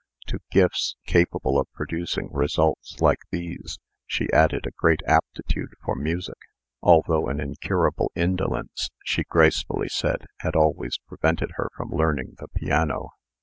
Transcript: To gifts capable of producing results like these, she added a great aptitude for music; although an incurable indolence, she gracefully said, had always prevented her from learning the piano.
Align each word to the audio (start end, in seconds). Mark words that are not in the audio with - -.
To 0.29 0.39
gifts 0.51 0.95
capable 1.05 1.59
of 1.59 1.71
producing 1.73 2.29
results 2.31 2.99
like 3.01 3.19
these, 3.29 3.77
she 4.07 4.33
added 4.33 4.65
a 4.65 4.71
great 4.71 5.01
aptitude 5.05 5.69
for 5.85 5.93
music; 5.93 6.39
although 6.81 7.27
an 7.27 7.39
incurable 7.39 8.11
indolence, 8.15 8.89
she 9.05 9.23
gracefully 9.23 9.89
said, 9.89 10.25
had 10.39 10.55
always 10.55 10.97
prevented 11.07 11.51
her 11.57 11.69
from 11.77 11.91
learning 11.91 12.33
the 12.39 12.47
piano. 12.47 13.09